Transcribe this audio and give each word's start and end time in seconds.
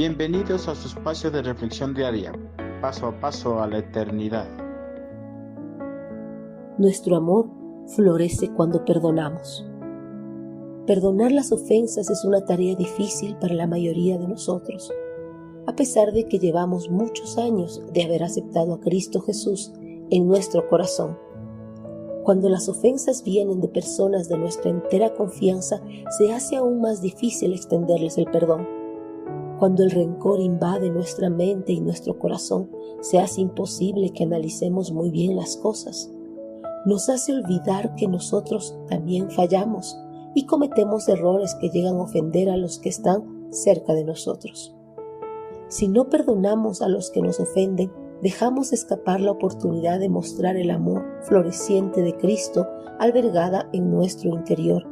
Bienvenidos 0.00 0.66
a 0.66 0.74
su 0.74 0.88
espacio 0.88 1.30
de 1.30 1.42
reflexión 1.42 1.92
diaria, 1.92 2.32
paso 2.80 3.08
a 3.08 3.20
paso 3.20 3.60
a 3.60 3.66
la 3.66 3.80
eternidad. 3.80 4.48
Nuestro 6.78 7.16
amor 7.16 7.50
florece 7.86 8.48
cuando 8.48 8.82
perdonamos. 8.86 9.62
Perdonar 10.86 11.32
las 11.32 11.52
ofensas 11.52 12.08
es 12.08 12.24
una 12.24 12.42
tarea 12.46 12.74
difícil 12.76 13.36
para 13.36 13.52
la 13.52 13.66
mayoría 13.66 14.16
de 14.16 14.26
nosotros, 14.26 14.90
a 15.66 15.76
pesar 15.76 16.12
de 16.12 16.24
que 16.24 16.38
llevamos 16.38 16.88
muchos 16.88 17.36
años 17.36 17.82
de 17.92 18.02
haber 18.02 18.22
aceptado 18.22 18.72
a 18.72 18.80
Cristo 18.80 19.20
Jesús 19.20 19.70
en 20.08 20.26
nuestro 20.26 20.66
corazón. 20.70 21.18
Cuando 22.24 22.48
las 22.48 22.70
ofensas 22.70 23.22
vienen 23.22 23.60
de 23.60 23.68
personas 23.68 24.30
de 24.30 24.38
nuestra 24.38 24.70
entera 24.70 25.12
confianza, 25.12 25.82
se 26.16 26.32
hace 26.32 26.56
aún 26.56 26.80
más 26.80 27.02
difícil 27.02 27.52
extenderles 27.52 28.16
el 28.16 28.24
perdón 28.30 28.79
cuando 29.60 29.82
el 29.82 29.90
rencor 29.90 30.40
invade 30.40 30.88
nuestra 30.88 31.28
mente 31.28 31.72
y 31.72 31.82
nuestro 31.82 32.18
corazón, 32.18 32.70
se 33.02 33.18
hace 33.18 33.42
imposible 33.42 34.08
que 34.08 34.24
analicemos 34.24 34.90
muy 34.90 35.10
bien 35.10 35.36
las 35.36 35.58
cosas. 35.58 36.10
Nos 36.86 37.10
hace 37.10 37.34
olvidar 37.34 37.94
que 37.94 38.08
nosotros 38.08 38.74
también 38.88 39.30
fallamos 39.30 39.98
y 40.34 40.46
cometemos 40.46 41.10
errores 41.10 41.54
que 41.60 41.68
llegan 41.68 41.96
a 41.96 42.04
ofender 42.04 42.48
a 42.48 42.56
los 42.56 42.78
que 42.78 42.88
están 42.88 43.52
cerca 43.52 43.92
de 43.92 44.02
nosotros. 44.04 44.74
Si 45.68 45.88
no 45.88 46.08
perdonamos 46.08 46.80
a 46.80 46.88
los 46.88 47.10
que 47.10 47.20
nos 47.20 47.38
ofenden, 47.38 47.92
dejamos 48.22 48.72
escapar 48.72 49.20
la 49.20 49.32
oportunidad 49.32 50.00
de 50.00 50.08
mostrar 50.08 50.56
el 50.56 50.70
amor 50.70 51.04
floreciente 51.24 52.00
de 52.00 52.16
Cristo 52.16 52.66
albergada 52.98 53.68
en 53.74 53.90
nuestro 53.90 54.30
interior. 54.30 54.88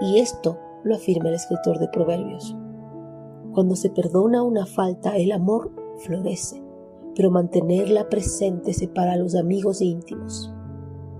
Y 0.00 0.20
esto 0.20 0.56
lo 0.84 0.94
afirma 0.94 1.30
el 1.30 1.34
escritor 1.34 1.80
de 1.80 1.88
Proverbios. 1.88 2.56
Cuando 3.54 3.76
se 3.76 3.88
perdona 3.88 4.42
una 4.42 4.66
falta, 4.66 5.16
el 5.16 5.30
amor 5.30 5.70
florece, 5.98 6.60
pero 7.14 7.30
mantenerla 7.30 8.08
presente 8.08 8.72
separa 8.72 9.12
a 9.12 9.16
los 9.16 9.36
amigos 9.36 9.80
íntimos. 9.80 10.52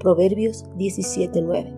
Proverbios 0.00 0.64
17:9. 0.76 1.72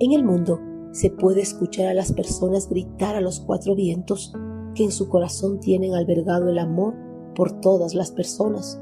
En 0.00 0.12
el 0.12 0.24
mundo 0.24 0.58
se 0.90 1.10
puede 1.10 1.40
escuchar 1.40 1.86
a 1.86 1.94
las 1.94 2.12
personas 2.12 2.68
gritar 2.68 3.14
a 3.14 3.20
los 3.20 3.38
cuatro 3.38 3.76
vientos 3.76 4.32
que 4.74 4.82
en 4.82 4.90
su 4.90 5.08
corazón 5.08 5.60
tienen 5.60 5.94
albergado 5.94 6.48
el 6.48 6.58
amor 6.58 6.94
por 7.36 7.60
todas 7.60 7.94
las 7.94 8.10
personas, 8.10 8.80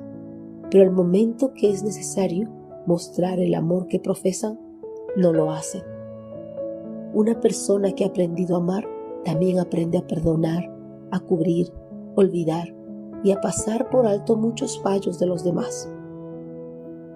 pero 0.70 0.84
al 0.84 0.90
momento 0.90 1.52
que 1.52 1.68
es 1.68 1.82
necesario 1.82 2.48
mostrar 2.86 3.40
el 3.40 3.54
amor 3.54 3.88
que 3.88 4.00
profesan, 4.00 4.58
no 5.18 5.34
lo 5.34 5.50
hacen. 5.50 5.82
Una 7.12 7.40
persona 7.40 7.92
que 7.92 8.04
ha 8.04 8.08
aprendido 8.08 8.56
a 8.56 8.60
amar 8.60 8.95
también 9.26 9.58
aprende 9.58 9.98
a 9.98 10.06
perdonar, 10.06 10.72
a 11.10 11.18
cubrir, 11.18 11.72
olvidar 12.14 12.72
y 13.24 13.32
a 13.32 13.40
pasar 13.40 13.90
por 13.90 14.06
alto 14.06 14.36
muchos 14.36 14.80
fallos 14.80 15.18
de 15.18 15.26
los 15.26 15.42
demás. 15.42 15.90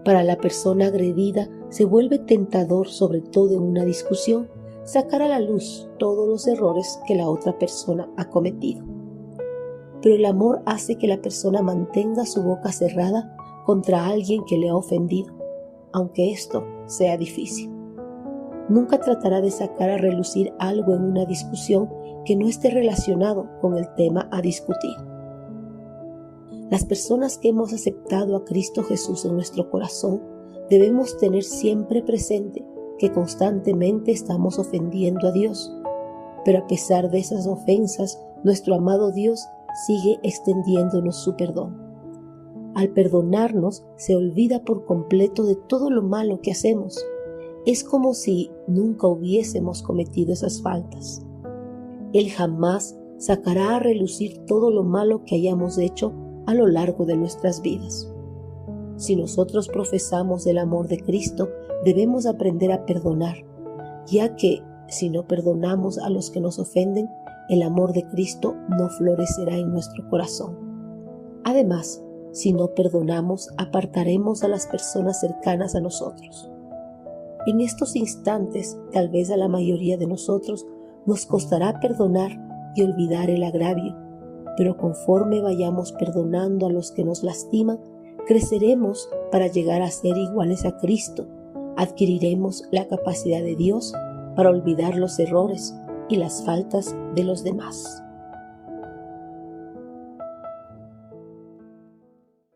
Para 0.04 0.24
la 0.24 0.36
persona 0.36 0.86
agredida 0.86 1.48
se 1.68 1.84
vuelve 1.84 2.18
tentador, 2.18 2.88
sobre 2.88 3.20
todo 3.20 3.54
en 3.54 3.62
una 3.62 3.84
discusión, 3.84 4.50
sacar 4.82 5.22
a 5.22 5.28
la 5.28 5.38
luz 5.38 5.88
todos 5.98 6.28
los 6.28 6.48
errores 6.48 6.98
que 7.06 7.14
la 7.14 7.28
otra 7.28 7.56
persona 7.58 8.10
ha 8.16 8.28
cometido. 8.28 8.84
Pero 10.02 10.16
el 10.16 10.24
amor 10.24 10.62
hace 10.66 10.96
que 10.96 11.06
la 11.06 11.22
persona 11.22 11.62
mantenga 11.62 12.26
su 12.26 12.42
boca 12.42 12.72
cerrada 12.72 13.36
contra 13.64 14.06
alguien 14.06 14.42
que 14.46 14.58
le 14.58 14.70
ha 14.70 14.74
ofendido, 14.74 15.32
aunque 15.92 16.32
esto 16.32 16.64
sea 16.86 17.16
difícil 17.16 17.79
nunca 18.70 19.00
tratará 19.00 19.40
de 19.40 19.50
sacar 19.50 19.90
a 19.90 19.98
relucir 19.98 20.52
algo 20.58 20.94
en 20.94 21.02
una 21.02 21.26
discusión 21.26 21.90
que 22.24 22.36
no 22.36 22.46
esté 22.46 22.70
relacionado 22.70 23.50
con 23.60 23.76
el 23.76 23.92
tema 23.94 24.28
a 24.30 24.40
discutir. 24.40 24.96
Las 26.70 26.84
personas 26.84 27.36
que 27.36 27.48
hemos 27.48 27.72
aceptado 27.72 28.36
a 28.36 28.44
Cristo 28.44 28.84
Jesús 28.84 29.24
en 29.24 29.34
nuestro 29.34 29.68
corazón 29.70 30.22
debemos 30.70 31.18
tener 31.18 31.42
siempre 31.42 32.00
presente 32.00 32.64
que 32.98 33.10
constantemente 33.10 34.12
estamos 34.12 34.58
ofendiendo 34.58 35.26
a 35.26 35.32
Dios. 35.32 35.74
Pero 36.44 36.60
a 36.60 36.66
pesar 36.68 37.10
de 37.10 37.18
esas 37.18 37.46
ofensas, 37.48 38.22
nuestro 38.44 38.76
amado 38.76 39.10
Dios 39.10 39.44
sigue 39.86 40.20
extendiéndonos 40.22 41.16
su 41.16 41.34
perdón. 41.34 41.76
Al 42.76 42.90
perdonarnos, 42.90 43.84
se 43.96 44.14
olvida 44.14 44.64
por 44.64 44.84
completo 44.84 45.44
de 45.44 45.56
todo 45.56 45.90
lo 45.90 46.02
malo 46.02 46.40
que 46.40 46.52
hacemos 46.52 47.04
es 47.66 47.84
como 47.84 48.14
si 48.14 48.50
nunca 48.66 49.06
hubiésemos 49.06 49.82
cometido 49.82 50.32
esas 50.32 50.62
faltas. 50.62 51.22
Él 52.12 52.30
jamás 52.30 52.98
sacará 53.18 53.76
a 53.76 53.80
relucir 53.80 54.38
todo 54.46 54.70
lo 54.70 54.82
malo 54.82 55.24
que 55.24 55.36
hayamos 55.36 55.78
hecho 55.78 56.12
a 56.46 56.54
lo 56.54 56.66
largo 56.66 57.04
de 57.04 57.16
nuestras 57.16 57.60
vidas. 57.60 58.10
Si 58.96 59.14
nosotros 59.16 59.68
profesamos 59.68 60.46
el 60.46 60.58
amor 60.58 60.88
de 60.88 60.98
Cristo, 60.98 61.48
debemos 61.84 62.26
aprender 62.26 62.72
a 62.72 62.84
perdonar, 62.84 63.36
ya 64.06 64.36
que 64.36 64.62
si 64.88 65.08
no 65.08 65.26
perdonamos 65.26 65.98
a 65.98 66.10
los 66.10 66.30
que 66.30 66.40
nos 66.40 66.58
ofenden, 66.58 67.08
el 67.48 67.62
amor 67.62 67.92
de 67.92 68.04
Cristo 68.08 68.56
no 68.68 68.88
florecerá 68.90 69.56
en 69.56 69.70
nuestro 69.70 70.08
corazón. 70.08 70.58
Además, 71.44 72.02
si 72.32 72.52
no 72.52 72.74
perdonamos, 72.74 73.48
apartaremos 73.56 74.44
a 74.44 74.48
las 74.48 74.66
personas 74.66 75.20
cercanas 75.20 75.74
a 75.74 75.80
nosotros. 75.80 76.50
En 77.46 77.60
estos 77.60 77.96
instantes, 77.96 78.78
tal 78.92 79.08
vez 79.08 79.30
a 79.30 79.36
la 79.36 79.48
mayoría 79.48 79.96
de 79.96 80.06
nosotros, 80.06 80.66
nos 81.06 81.26
costará 81.26 81.80
perdonar 81.80 82.30
y 82.74 82.82
olvidar 82.82 83.30
el 83.30 83.42
agravio, 83.42 83.96
pero 84.56 84.76
conforme 84.76 85.40
vayamos 85.40 85.92
perdonando 85.92 86.66
a 86.66 86.70
los 86.70 86.92
que 86.92 87.04
nos 87.04 87.22
lastiman, 87.22 87.80
creceremos 88.26 89.08
para 89.32 89.46
llegar 89.46 89.80
a 89.82 89.90
ser 89.90 90.16
iguales 90.16 90.64
a 90.64 90.76
Cristo. 90.76 91.26
Adquiriremos 91.76 92.68
la 92.70 92.86
capacidad 92.86 93.42
de 93.42 93.56
Dios 93.56 93.94
para 94.36 94.50
olvidar 94.50 94.96
los 94.96 95.18
errores 95.18 95.74
y 96.08 96.16
las 96.16 96.44
faltas 96.44 96.94
de 97.14 97.24
los 97.24 97.42
demás. 97.42 98.02